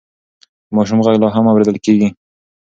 د 0.69 0.71
ماشوم 0.75 0.99
غږ 1.05 1.15
لا 1.21 1.29
هم 1.35 1.45
اورېدل 1.49 1.77
کېږي. 1.85 2.07